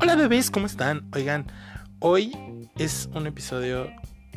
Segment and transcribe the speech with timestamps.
[0.00, 1.06] Hola bebés, ¿cómo están?
[1.14, 1.46] Oigan,
[1.98, 2.32] hoy
[2.78, 3.90] es un episodio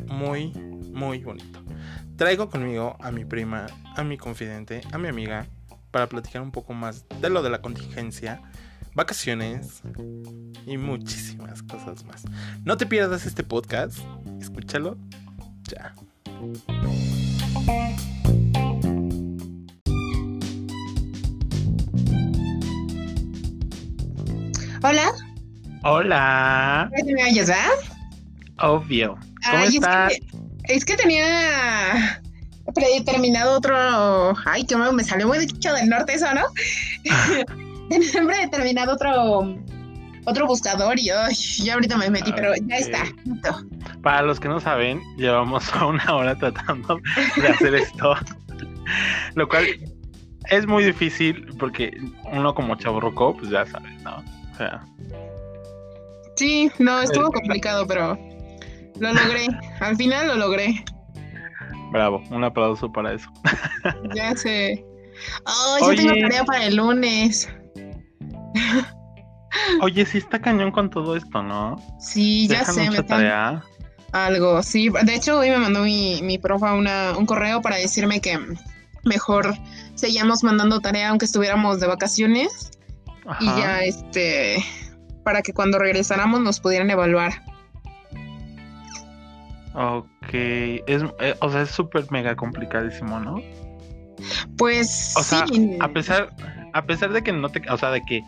[0.06, 0.52] muy,
[0.92, 1.64] muy bonito.
[2.16, 5.46] Traigo conmigo a mi prima, a mi confidente, a mi amiga,
[5.90, 8.42] para platicar un poco más de lo de la contingencia,
[8.94, 9.80] vacaciones
[10.66, 12.24] y muchísimas cosas más.
[12.64, 13.98] No te pierdas este podcast,
[14.40, 14.98] escúchalo
[15.62, 15.94] ya.
[24.88, 25.12] Hola.
[25.82, 26.90] Hola.
[27.04, 27.70] ¿Me oyes, verdad?
[28.60, 29.14] Obvio.
[29.44, 30.12] ¿Cómo Ay, es estás?
[30.12, 32.22] que- Es que tenía
[32.72, 33.74] predeterminado otro.
[34.46, 36.42] Ay, que me salió muy dicho del norte eso, ¿no?
[37.90, 39.56] tenía predeterminado otro
[40.24, 43.04] otro buscador y ay, ya ahorita me metí, pero ya está.
[43.24, 43.64] listo.
[44.02, 47.00] Para los que no saben, llevamos una hora tratando
[47.36, 48.14] de hacer esto.
[49.34, 49.66] Lo cual
[50.48, 51.90] es muy difícil porque
[52.32, 54.22] uno como chaburruco, pues ya sabes, ¿no?
[54.56, 54.80] O sea,
[56.36, 58.18] Sí, no, estuvo complicado, pero
[58.98, 59.48] lo logré.
[59.80, 60.82] Al final lo logré.
[61.92, 63.28] bravo, un aplauso para eso.
[64.14, 64.84] Ya sé.
[65.82, 65.96] Oye.
[65.96, 67.48] ya tengo tarea para el lunes.
[69.82, 71.76] Oye, sí está cañón con todo esto, ¿no?
[71.98, 73.64] Sí, ya Dejan sé, me mucha están tarea.
[74.12, 74.90] Algo, sí.
[75.04, 78.38] De hecho, hoy me mandó mi, mi profa una, un correo para decirme que
[79.04, 79.54] mejor
[79.94, 82.75] seguíamos mandando tarea aunque estuviéramos de vacaciones
[83.40, 84.64] y ya, este,
[85.24, 87.32] para que cuando regresáramos nos pudieran evaluar.
[89.74, 93.42] Ok, es, eh, o sea, es súper mega complicadísimo, ¿no?
[94.56, 95.76] Pues O sea, sí.
[95.80, 96.34] a pesar,
[96.72, 98.22] a pesar de que no te, o sea, de que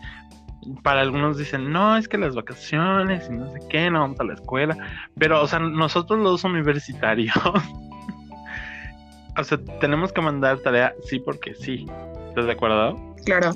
[0.83, 4.25] para algunos dicen, no, es que las vacaciones y no sé qué, no vamos a
[4.25, 4.77] la escuela,
[5.17, 7.35] pero, o sea, nosotros los universitarios,
[9.37, 11.87] o sea, tenemos que mandar tarea sí porque sí,
[12.27, 13.15] ¿estás de acuerdo?
[13.25, 13.53] Claro.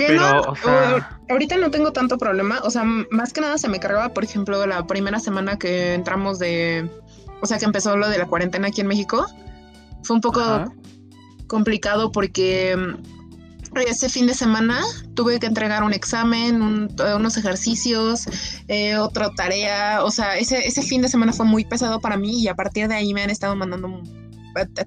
[0.00, 3.58] Que Pero, no, o sea, ahorita no tengo tanto problema, o sea, más que nada
[3.58, 6.88] se me cargaba, por ejemplo, la primera semana que entramos de,
[7.42, 9.26] o sea, que empezó lo de la cuarentena aquí en México,
[10.02, 10.72] fue un poco ajá,
[11.48, 14.80] complicado porque mm, ese fin de semana
[15.14, 18.26] tuve que entregar un examen, un- eh, unos ejercicios,
[18.68, 22.40] eh, otra tarea, o sea, ese, ese fin de semana fue muy pesado para mí
[22.42, 24.19] y a partir de ahí me han estado mandando eh, eh,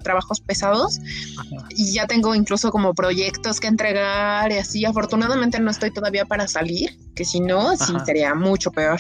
[0.04, 1.00] trabajos pesados
[1.40, 1.68] ajá.
[1.70, 4.86] y ya tengo incluso como proyectos que entregar y así.
[4.86, 9.00] Afortunadamente no estoy todavía para salir, que si no, sí sería mucho peor.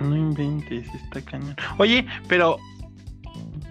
[0.00, 1.56] no inventes, está cañón.
[1.78, 2.56] Oye, pero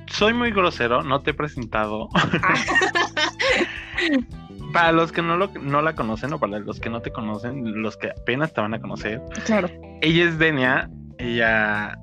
[0.08, 2.10] soy muy grosero, no te he presentado.
[4.74, 7.82] Para los que no, lo, no la conocen o para los que no te conocen,
[7.82, 9.70] los que apenas te van a conocer, Claro.
[10.02, 11.98] ella es Denia, ella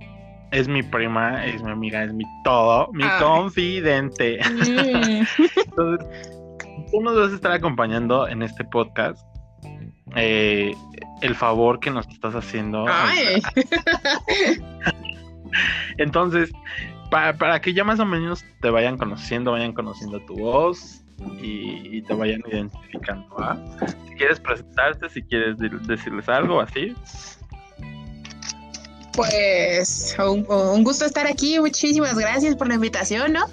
[0.55, 3.21] es mi prima, es mi amiga, es mi todo, mi Ay.
[3.23, 4.39] confidente.
[4.39, 5.25] Mm,
[5.67, 6.31] Entonces,
[6.93, 9.19] tú nos vas a estar acompañando en este podcast.
[10.17, 10.73] Eh,
[11.23, 12.87] el favor que nos estás haciendo.
[12.89, 13.43] Ay.
[15.99, 16.53] Entonces,
[17.11, 21.03] para, para que ya más o menos te vayan conociendo, vayan conociendo tu voz
[21.41, 23.29] y, y te vayan identificando.
[23.37, 23.59] ¿va?
[24.07, 26.95] Si quieres presentarte, si quieres de- decirles algo así.
[29.15, 31.59] Pues un, un gusto estar aquí.
[31.61, 33.47] Muchísimas gracias por la invitación, ¿no?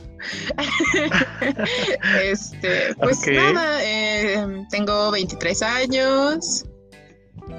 [2.24, 6.66] este, pues nada, eh, tengo 23 años.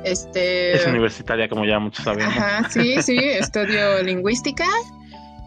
[0.05, 0.73] Este.
[0.75, 2.35] Es universitaria, como ya muchos sabemos.
[2.37, 4.67] Ajá, sí, sí, estudio lingüística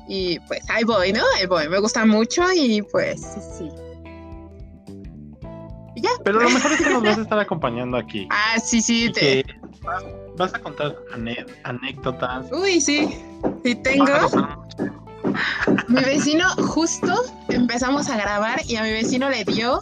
[0.07, 1.21] y pues ahí voy, ¿no?
[1.37, 3.69] Ahí voy, me gusta mucho y pues sí, sí.
[5.95, 6.09] Y ya.
[6.23, 8.27] Pero lo mejor es que nos vas a estar acompañando aquí.
[8.29, 9.43] Ah, sí, sí, te...
[9.43, 10.03] que vas,
[10.37, 10.95] vas a contar
[11.63, 12.45] anécdotas.
[12.51, 13.17] Uy, sí,
[13.63, 14.05] sí tengo.
[15.87, 17.13] Mi vecino justo
[17.49, 19.81] empezamos a grabar y a mi vecino le dio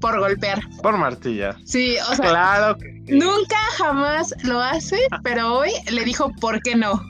[0.00, 0.60] por golpear.
[0.82, 1.56] Por martilla.
[1.64, 3.12] Sí, o sea, Claro que sí.
[3.18, 7.02] nunca jamás lo hace, pero hoy le dijo por qué no.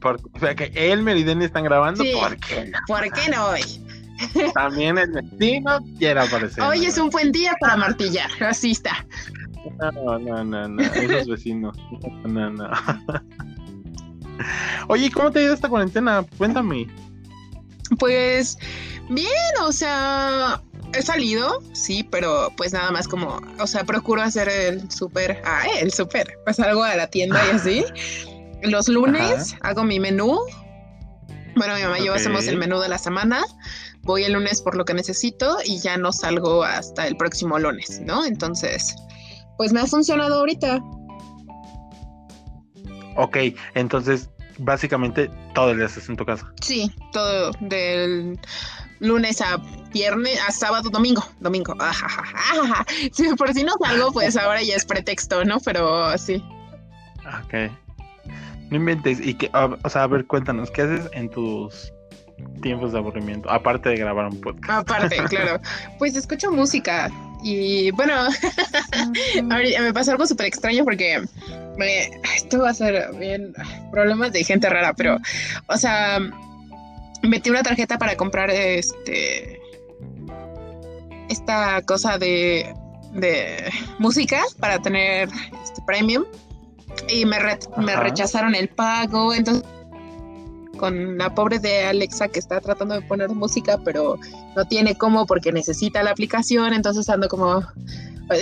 [0.00, 2.02] Por- o sea que él, Merideni están grabando.
[2.02, 2.12] Sí.
[2.18, 2.78] ¿Por qué no?
[2.86, 3.62] ¿Por qué no hoy?
[4.54, 6.62] También el vecino quiere aparecer.
[6.64, 9.04] Hoy es un buen día para martillar, así está.
[9.80, 10.82] No, no, no, no.
[10.82, 11.76] Esos vecinos.
[12.24, 12.70] No, no.
[14.88, 16.24] Oye, ¿cómo te ha ido esta cuarentena?
[16.38, 16.88] Cuéntame.
[17.98, 18.58] Pues
[19.08, 19.28] bien,
[19.62, 20.62] o sea,
[20.94, 25.64] he salido, sí, pero pues nada más como, o sea, procuro hacer el súper, ah,
[25.80, 27.84] el súper, pues algo a la tienda y así.
[28.62, 30.38] Los lunes hago mi menú.
[31.56, 33.42] Bueno, mi mamá y yo hacemos el menú de la semana.
[34.02, 38.00] Voy el lunes por lo que necesito y ya no salgo hasta el próximo lunes,
[38.04, 38.24] ¿no?
[38.24, 38.94] Entonces,
[39.62, 40.80] pues me ha funcionado ahorita.
[43.14, 43.36] Ok,
[43.74, 44.28] entonces,
[44.58, 46.52] básicamente todo el día estás en tu casa.
[46.60, 48.40] Sí, todo del
[48.98, 49.62] lunes a
[49.92, 51.76] viernes, a sábado, domingo, domingo.
[51.78, 52.84] Ajajaja.
[53.12, 55.60] Si por si no salgo, pues ahora ya es pretexto, ¿no?
[55.60, 56.42] Pero sí.
[57.44, 57.70] Ok.
[58.68, 59.24] No inventes.
[59.24, 61.92] Y que, o sea, a ver, cuéntanos, ¿qué haces en tus
[62.62, 63.48] tiempos de aburrimiento?
[63.48, 64.70] Aparte de grabar un podcast.
[64.70, 65.60] Aparte, claro.
[66.00, 67.12] Pues escucho música.
[67.42, 68.14] Y bueno,
[69.42, 71.22] me pasó algo súper extraño porque
[71.76, 73.52] me, esto va a ser bien
[73.90, 75.18] problemas de gente rara, pero,
[75.66, 76.20] o sea,
[77.22, 79.60] metí una tarjeta para comprar este
[81.28, 82.74] esta cosa de,
[83.12, 85.28] de música para tener
[85.64, 86.24] este premium
[87.08, 87.38] y me,
[87.78, 89.64] me rechazaron el pago, entonces
[90.82, 94.18] con la pobre de Alexa que está tratando de poner música, pero
[94.56, 97.64] no tiene cómo porque necesita la aplicación, entonces ando como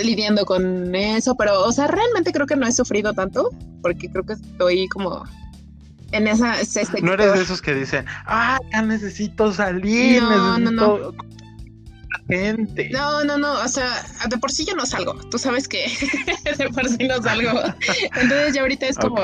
[0.03, 3.51] lidiando con eso, pero, o sea, realmente creo que no he sufrido tanto,
[3.83, 5.23] porque creo que estoy como
[6.13, 6.55] en esa...
[7.03, 10.97] no eres de esos que dicen, ah, ya necesito salir, no, necesito...
[10.97, 11.31] No, no.
[12.27, 12.89] Gente.
[12.89, 15.85] No, no, no, o sea, de por sí yo no salgo, tú sabes que
[16.57, 17.51] de por sí no salgo.
[18.19, 19.21] Entonces ya ahorita es como...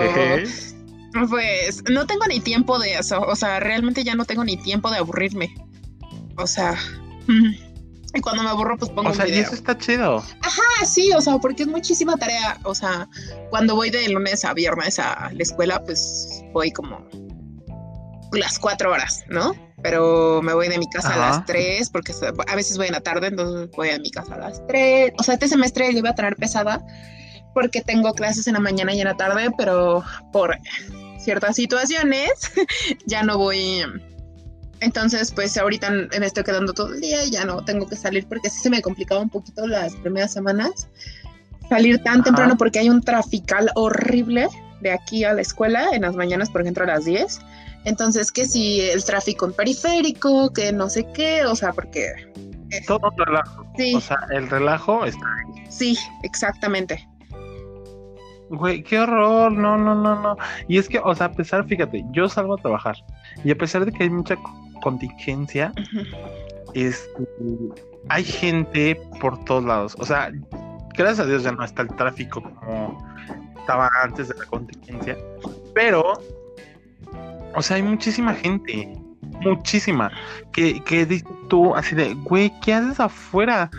[1.30, 4.92] Pues no tengo ni tiempo de eso, o sea, realmente ya no tengo ni tiempo
[4.92, 5.54] de aburrirme.
[6.38, 6.76] O sea,
[8.14, 9.10] y cuando me aburro, pues pongo.
[9.10, 10.24] O sea, y eso está chido.
[10.42, 12.60] Ajá, sí, o sea, porque es muchísima tarea.
[12.64, 13.08] O sea,
[13.50, 17.08] cuando voy de lunes a viernes a la escuela, pues voy como
[18.32, 19.56] las cuatro horas, ¿no?
[19.84, 22.12] Pero me voy de mi casa a las tres, porque
[22.48, 25.14] a veces voy en la tarde, entonces voy a mi casa a las tres.
[25.20, 26.84] O sea, este semestre le iba a tener pesada
[27.54, 30.58] porque tengo clases en la mañana y en la tarde, pero por
[31.18, 32.32] ciertas situaciones
[33.06, 33.84] ya no voy.
[34.80, 38.28] Entonces, pues ahorita me estoy quedando todo el día y ya no tengo que salir
[38.28, 40.88] porque sí se me complicaba un poquito las primeras semanas
[41.70, 44.48] salir tan temprano porque hay un trafical horrible
[44.82, 47.40] de aquí a la escuela en las mañanas, por ejemplo, a las 10.
[47.86, 52.32] Entonces, que si el tráfico en periférico, que no sé qué, o sea, porque...
[52.86, 53.66] Todo relajo.
[53.78, 53.96] Sí.
[53.96, 55.66] O sea, el relajo está ahí.
[55.70, 57.08] Sí, exactamente.
[58.50, 60.38] Güey, qué horror, no, no, no, no.
[60.68, 62.96] Y es que, o sea, a pesar, fíjate, yo salgo a trabajar
[63.44, 64.38] y a pesar de que hay mucha
[64.82, 65.74] contingencia,
[66.74, 67.28] este,
[68.10, 69.96] hay gente por todos lados.
[70.00, 70.32] O sea,
[70.98, 73.06] gracias a Dios ya no está el tráfico como
[73.58, 75.18] estaba antes de la contingencia,
[75.76, 76.14] pero,
[77.54, 78.98] o sea, hay muchísima gente,
[79.42, 80.10] muchísima,
[80.54, 83.70] que, que dices tú así de, güey, ¿qué haces afuera?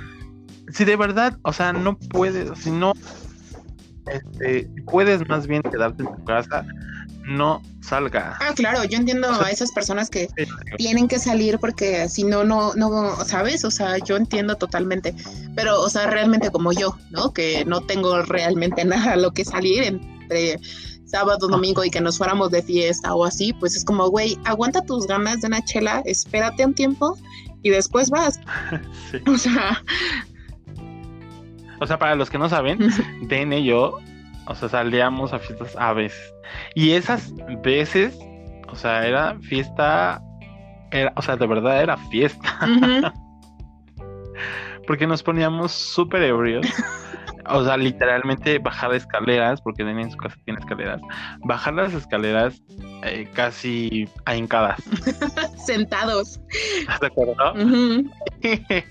[0.70, 2.92] Si de verdad, o sea, no puedes, si no
[4.12, 6.64] este, puedes más bien quedarte en tu casa,
[7.28, 8.36] no salga.
[8.40, 10.28] Ah, claro, yo entiendo a esas personas que
[10.76, 13.64] tienen que salir porque si no, no, no, ¿sabes?
[13.64, 15.14] O sea, yo entiendo totalmente,
[15.54, 17.32] pero, o sea, realmente como yo, ¿no?
[17.32, 20.58] Que no tengo realmente nada a lo que salir entre
[21.04, 24.84] sábado, domingo y que nos fuéramos de fiesta o así, pues es como, güey, aguanta
[24.84, 27.16] tus ganas de una chela, espérate un tiempo
[27.62, 28.40] y después vas.
[29.26, 29.82] O sea,
[31.80, 32.78] o sea, para los que no saben,
[33.22, 33.98] Den y yo,
[34.46, 36.34] o sea, salíamos a fiestas a veces.
[36.74, 37.32] Y esas
[37.62, 38.18] veces,
[38.68, 40.22] o sea, era fiesta,
[40.90, 42.58] era, o sea, de verdad era fiesta.
[44.86, 46.66] porque nos poníamos súper ebrios.
[47.50, 51.00] O sea, literalmente bajar escaleras, porque Den en su casa tiene escaleras.
[51.44, 52.60] Bajar las escaleras
[53.04, 54.82] eh, casi ahincadas.
[55.66, 56.40] Sentados.
[57.00, 57.54] ¿De acuerdo?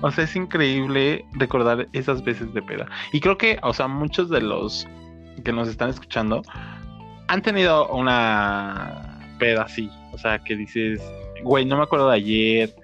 [0.00, 2.86] O sea, es increíble recordar esas veces de peda.
[3.12, 4.86] Y creo que, o sea, muchos de los
[5.44, 6.42] que nos están escuchando
[7.28, 9.90] han tenido una peda así.
[10.12, 11.00] O sea, que dices,
[11.42, 12.74] güey, no me acuerdo de ayer.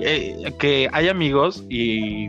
[0.00, 2.28] Eh, que hay amigos y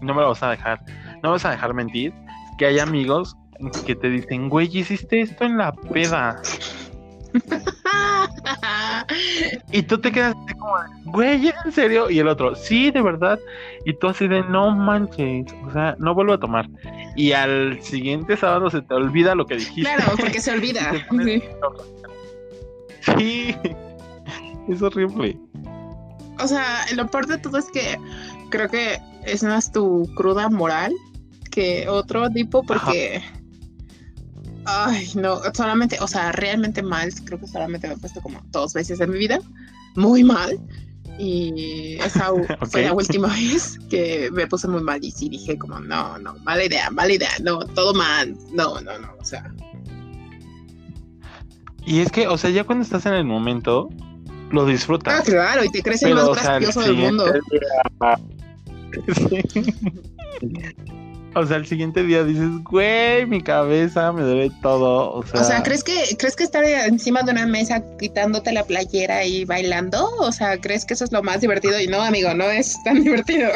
[0.00, 0.80] no me lo vas a dejar,
[1.22, 2.12] no me vas a dejar mentir,
[2.58, 3.36] que hay amigos
[3.84, 6.40] que te dicen, güey, hiciste esto en la peda.
[9.72, 10.74] y tú te quedas así como,
[11.04, 12.10] güey, en serio?
[12.10, 13.38] Y el otro, sí, de verdad.
[13.84, 16.68] Y tú así de, no manches, o sea, no vuelvo a tomar.
[17.16, 19.82] Y al siguiente sábado se te olvida lo que dijiste.
[19.82, 20.92] Claro, porque se olvida.
[23.16, 23.54] sí.
[24.68, 25.38] es horrible.
[26.42, 27.98] O sea, lo peor de todo es que
[28.50, 30.92] creo que es más tu cruda moral
[31.50, 33.22] que otro tipo porque...
[34.70, 38.72] Ay, no, solamente, o sea, realmente mal, creo que solamente me he puesto como dos
[38.72, 39.40] veces en mi vida,
[39.96, 40.58] muy mal.
[41.18, 42.30] Y esa
[42.70, 46.34] fue la última vez que me puse muy mal y sí dije como, no, no,
[46.44, 49.52] mala idea, mala idea, no, todo mal, no, no, no, o sea.
[51.84, 53.88] Y es que, o sea, ya cuando estás en el momento,
[54.50, 55.20] lo disfrutas.
[55.20, 57.24] Ah, claro, y te crees el más gracioso del mundo.
[61.34, 65.12] o sea, el siguiente día dices, güey, mi cabeza me duele todo.
[65.12, 68.64] O sea, O sea, ¿crees que, ¿crees que estar encima de una mesa quitándote la
[68.64, 70.08] playera y bailando?
[70.18, 71.80] O sea, ¿crees que eso es lo más divertido?
[71.80, 73.50] Y no, amigo, no es tan divertido.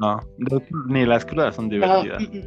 [0.00, 0.20] no,
[0.88, 2.22] ni las crudas son divertidas.
[2.22, 2.40] No,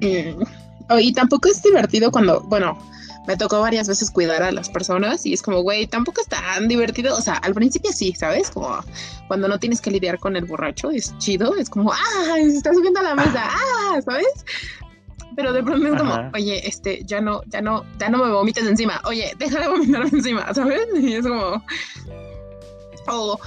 [0.00, 0.44] mm, mm.
[0.88, 2.78] Oh, y tampoco es divertido cuando, bueno,
[3.26, 6.68] me tocó varias veces cuidar a las personas y es como, güey, tampoco es tan
[6.68, 7.16] divertido.
[7.16, 8.50] O sea, al principio sí, ¿sabes?
[8.50, 8.78] Como
[9.28, 12.72] cuando no tienes que lidiar con el borracho, es chido, es como, ah, se está
[12.72, 14.44] subiendo a la mesa, ah, ¿sabes?
[15.34, 16.30] Pero de pronto es como, Ajá.
[16.34, 20.08] oye, este, ya no, ya no, ya no me vomites encima, oye, deja de vomitarme
[20.10, 20.86] encima, ¿sabes?
[20.94, 21.62] Y es como,
[23.08, 23.38] o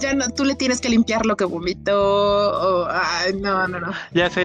[0.00, 3.92] ya no, tú le tienes que limpiar lo que vomitó, o, ay, no, no, no.
[4.12, 4.44] Ya sé,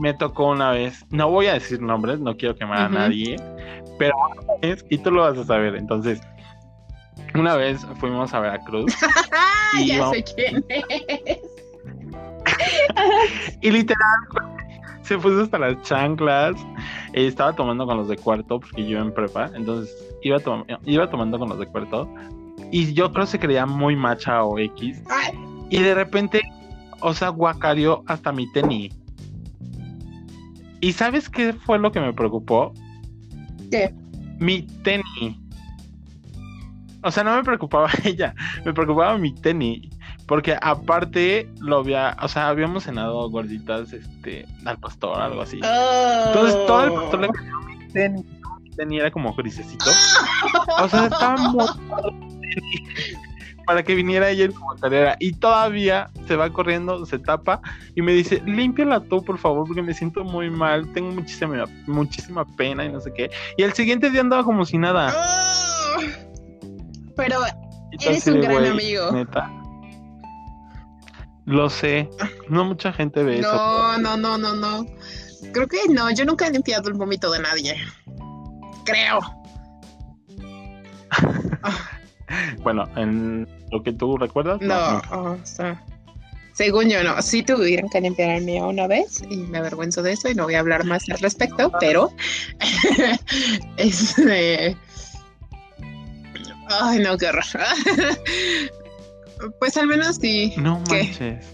[0.00, 3.36] me tocó una vez, no voy a decir nombres, no quiero quemar a nadie,
[3.98, 6.20] pero una vez, y tú lo vas a saber, entonces,
[7.34, 8.92] una vez fuimos a Veracruz
[9.78, 11.38] Y ya sé quién es.
[13.60, 14.00] y literal
[15.02, 16.56] se puso hasta las chanclas,
[17.12, 20.38] eh, estaba tomando con los de cuarto, porque yo en prepa, entonces iba,
[20.84, 22.08] iba tomando con los de cuarto,
[22.70, 25.02] y yo creo que se creía muy macha o X,
[25.68, 26.40] Y de repente,
[27.00, 28.94] o sea, guacareó hasta mi tenis.
[30.80, 32.72] ¿Y sabes qué fue lo que me preocupó?
[33.70, 33.94] ¿Qué?
[34.38, 35.36] Mi tenis.
[37.02, 38.34] O sea, no me preocupaba ella,
[38.64, 39.88] me preocupaba mi tenis.
[40.26, 45.56] Porque aparte lo había, o sea, habíamos cenado gorditas, este, al pastor, algo así.
[45.56, 48.24] Entonces todo el pastor le cayó mi tenis.
[48.62, 49.90] Mi tenis era como grisecito.
[50.78, 51.66] O sea, estaba muy
[53.70, 54.60] para que viniera ella en su.
[55.20, 57.60] Y todavía se va corriendo, se tapa
[57.94, 62.44] y me dice, límpiala tú, por favor, porque me siento muy mal, tengo muchísima, muchísima
[62.56, 63.30] pena y no sé qué.
[63.56, 65.14] Y el siguiente día andaba como si nada.
[67.14, 67.38] Pero
[67.92, 69.12] eres un gran "Güey, amigo".
[69.12, 69.48] Neta.
[71.44, 72.10] Lo sé.
[72.48, 73.52] No mucha gente ve eso.
[73.52, 74.84] no, no, no, no, no.
[75.52, 77.76] Creo que no, yo nunca he limpiado el vómito de nadie.
[78.84, 79.20] Creo.
[82.62, 84.60] Bueno, en lo que tú recuerdas.
[84.60, 85.84] No, o sea,
[86.52, 87.20] según yo no.
[87.22, 90.44] Sí tuvieron que limpiar el mío una vez y me avergüenzo de eso y no
[90.44, 92.10] voy a hablar más al respecto, pero
[93.76, 94.76] este
[96.68, 97.44] ay no, qué horror.
[99.58, 100.54] pues al menos sí.
[100.56, 101.04] No ¿Qué?
[101.04, 101.46] manches.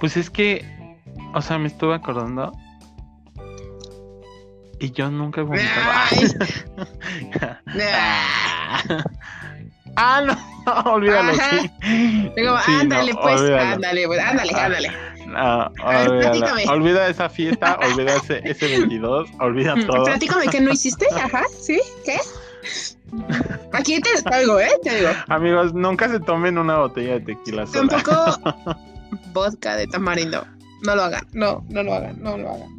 [0.00, 0.64] Pues es que,
[1.34, 2.52] o sea, me estuve acordando.
[4.78, 5.90] Y yo nunca he vomitado.
[6.10, 6.28] Ay.
[9.96, 10.36] Ah, no,
[10.92, 11.32] olvídalo.
[11.34, 11.70] Sí.
[12.36, 13.74] Digo, Sí, no, ándale, pues, olvídalo.
[13.74, 14.64] ándale, pues, ándale, Ah.
[14.64, 14.92] ándale.
[15.26, 15.38] No,
[15.84, 16.72] A ver, olvídalo.
[16.72, 20.04] Olvida esa fiesta, olvida ese, ese 22, olvida todo.
[20.04, 21.80] Platícame qué no hiciste, ajá, ¿sí?
[22.04, 22.18] ¿Qué?
[23.72, 24.70] Aquí te oigo, ¿eh?
[24.82, 25.10] Te digo.
[25.28, 27.88] Amigos, nunca se tomen una botella de tequila sola.
[27.88, 28.76] Tampoco
[29.32, 30.44] vodka de tamarindo.
[30.84, 32.75] No lo hagan, no, no lo hagan, no lo hagan.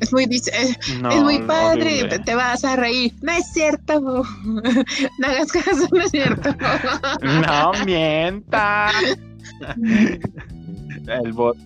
[0.00, 2.18] Es muy, dice- eh, No, es muy padre, horrible.
[2.20, 3.12] te, vas a reír.
[3.22, 4.00] No es cierto.
[5.18, 6.50] No hagas caso, no es cierto.
[7.22, 8.90] No mienta.
[11.06, 11.56] El bot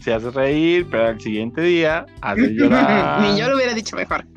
[0.00, 3.20] se hace reír, pero al siguiente día hace llorar.
[3.22, 4.24] Ni yo lo hubiera dicho mejor.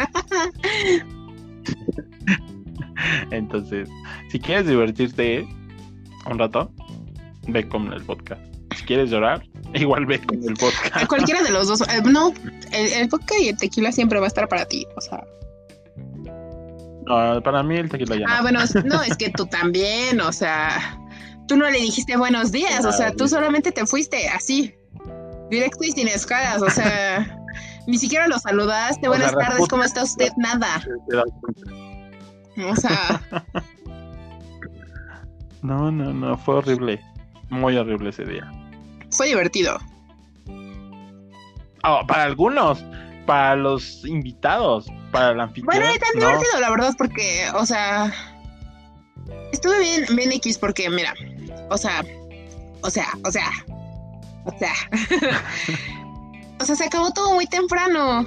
[3.32, 3.90] Entonces,
[4.30, 5.48] si quieres divertirte
[6.30, 6.72] un rato,
[7.48, 8.42] ve con el podcast.
[8.76, 9.44] Si quieres llorar,
[9.74, 11.08] igual ve con el podcast.
[11.08, 11.82] Cualquiera de los dos.
[11.82, 12.34] eh, no,
[12.72, 14.86] el, el vodka y el tequila siempre va a estar para ti.
[14.96, 15.24] O sea,
[17.06, 18.42] No, para mí el tequila ya Ah, no.
[18.44, 20.98] bueno, no, es que tú también, o sea,
[21.48, 24.74] tú no le dijiste buenos días, o sea, tú solamente te fuiste así,
[25.50, 27.36] directo y sin escalas, o sea,
[27.88, 30.30] ni siquiera lo saludaste, O buenas tardes, ¿cómo está usted?
[30.38, 30.84] Nada,
[32.68, 33.22] o sea,
[35.62, 37.02] No, no, no, fue horrible.
[37.50, 38.50] Muy horrible ese día.
[39.20, 39.78] Fue divertido.
[41.84, 42.82] Oh, para algunos,
[43.26, 45.66] para los invitados, para el anfitrión.
[45.66, 46.28] Bueno, tan no.
[46.30, 48.14] divertido, la verdad, porque, o sea,
[49.52, 51.14] estuve bien, bien X porque, mira,
[51.70, 52.02] o sea,
[52.82, 53.50] o sea, o sea,
[54.46, 54.74] o sea,
[56.62, 58.26] o sea, se acabó todo muy temprano.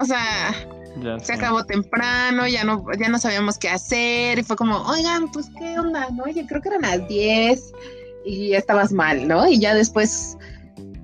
[0.00, 0.52] O sea,
[1.00, 1.32] Ya se sé.
[1.34, 5.78] acabó temprano, ya no, ya no sabíamos qué hacer, y fue como, oigan, pues qué
[5.78, 6.24] onda, ¿no?
[6.24, 7.72] Oye, creo que eran las 10
[8.24, 9.48] y estabas mal, ¿no?
[9.48, 10.36] Y ya después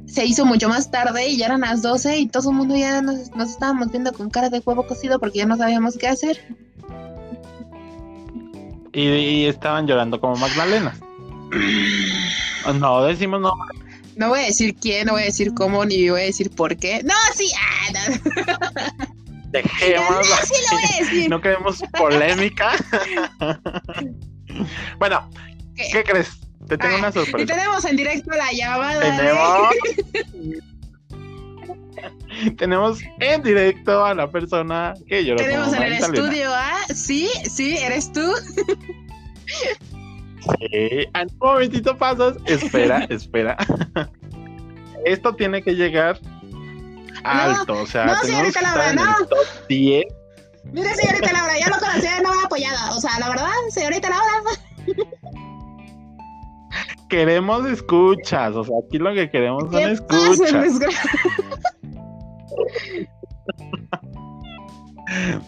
[0.07, 3.03] se hizo mucho más tarde y ya eran las 12 y todo el mundo ya
[3.03, 6.57] nos, nos estábamos viendo con cara de huevo cocido porque ya no sabíamos qué hacer.
[8.93, 10.99] Y, y estaban llorando como Magdalenas.
[12.75, 13.53] No, decimos no.
[14.17, 16.77] No voy a decir quién, no voy a decir cómo, ni voy a decir por
[16.77, 17.03] qué.
[17.03, 19.15] No, sí, ah, no,
[19.51, 20.37] Dejémoslo.
[20.45, 21.31] sí lo voy a decir.
[21.31, 22.73] No queremos polémica.
[24.99, 25.31] bueno,
[25.75, 25.85] ¿Qué?
[25.93, 26.48] ¿qué crees?
[26.69, 27.47] Te tengo Ah, una Y sorpresa.
[27.55, 29.01] tenemos en directo la llamada.
[29.01, 29.75] de- Tenemos.
[32.57, 36.77] Tenemos en directo a la persona que lloró Tenemos en el estudio, ¿ah?
[36.95, 38.23] Sí, sí, eres tú.
[39.47, 42.37] Sí, ah, un momentito pasas.
[42.47, 43.57] Espera, espera.
[45.05, 46.21] Esto tiene que llegar
[47.25, 47.75] alto.
[47.83, 49.19] o sea, no, tenemos señorita Laura, no.
[49.21, 50.05] el top 10.
[50.73, 52.97] Mire, señorita Laura, yo lo conocía no me ha apoyado.
[52.97, 54.43] O sea, la verdad, señorita Laura.
[57.09, 58.55] Queremos escuchas.
[58.55, 61.01] O sea, aquí lo que queremos son ¿Qué pasa, escuchas.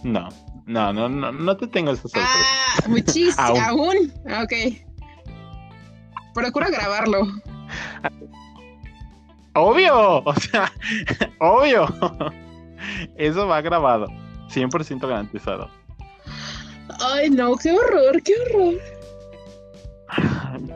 [0.03, 0.29] No,
[0.67, 2.29] no, no, no, no te tengo esa sorpresa.
[2.29, 3.47] Ah, muchísimo.
[3.47, 3.61] Aún.
[3.61, 4.13] Aún.
[4.43, 4.53] Ok.
[6.35, 7.27] Procura grabarlo.
[9.55, 10.73] Obvio, o sea,
[11.41, 11.87] obvio.
[13.17, 14.07] Eso va grabado,
[14.49, 15.69] 100% garantizado.
[17.01, 18.75] Ay, no, qué horror, qué horror.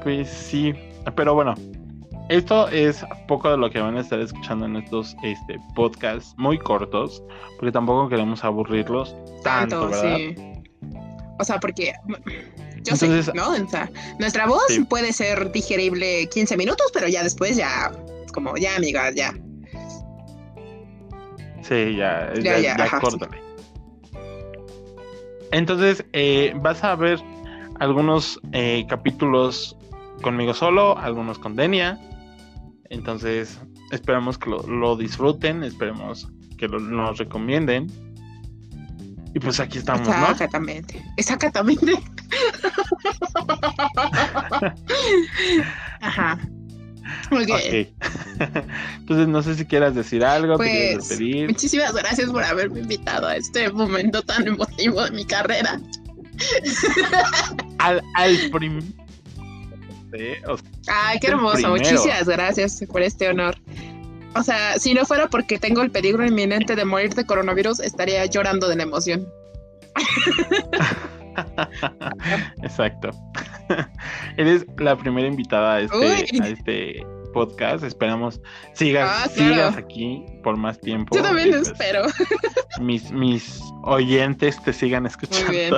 [0.04, 0.72] Pues sí,
[1.16, 1.54] pero bueno,
[2.28, 6.58] esto es poco de lo que van a estar escuchando en estos este, podcasts muy
[6.58, 7.22] cortos,
[7.58, 10.16] porque tampoco queremos aburrirlos tanto, Tanto, ¿verdad?
[10.16, 10.34] sí.
[11.38, 12.16] O sea, porque yo
[12.92, 13.50] Entonces- sé, ¿no?
[13.50, 14.84] O sea, nuestra voz Sí.
[14.84, 17.90] puede ser digerible 15 minutos, pero ya después ya
[18.24, 19.32] es como, ya, amiga, ya.
[21.62, 23.38] Sí, ya, Ya, ya, ya, ya ajá, córtale.
[25.50, 27.18] Entonces, eh, vas a ver
[27.80, 29.76] algunos eh, capítulos
[30.22, 31.98] conmigo solo, algunos con Denia.
[32.90, 36.28] Entonces, esperamos que lo, lo disfruten, esperemos
[36.58, 37.88] que lo, nos recomienden.
[39.34, 40.30] Y pues aquí estamos, ¿no?
[40.30, 41.02] Exactamente.
[41.16, 41.92] Exactamente.
[46.00, 46.38] Ajá.
[47.32, 47.50] Ok.
[47.50, 47.88] Ok.
[48.98, 53.70] Entonces, no sé si quieras decir algo, Pues, muchísimas gracias por haberme invitado a este
[53.72, 55.80] momento tan emotivo de mi carrera.
[57.78, 58.80] Al, al prim...
[60.16, 61.68] Sí, o sea, Ay, qué hermoso.
[61.68, 63.56] Muchísimas gracias por este honor.
[64.36, 68.24] O sea, si no fuera porque tengo el peligro inminente de morir de coronavirus, estaría
[68.26, 69.26] llorando de la emoción.
[72.62, 73.10] Exacto.
[74.36, 77.84] Eres la primera invitada a este, a este podcast.
[77.84, 78.40] Esperamos
[78.74, 79.54] sigas, Ah, claro.
[79.54, 81.16] sigas aquí por más tiempo.
[81.16, 82.02] Yo también lo pues, espero.
[82.80, 85.50] Mis, mis oyentes te sigan escuchando.
[85.50, 85.74] bien.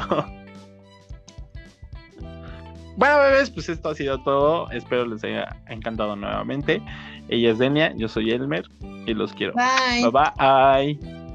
[2.96, 4.70] Bueno, bebés, pues esto ha sido todo.
[4.70, 6.80] Espero les haya encantado nuevamente.
[7.28, 8.64] Ella es Denia, yo soy Elmer
[9.06, 9.52] y los quiero.
[9.54, 10.10] Bye.
[10.10, 11.25] Bye bye.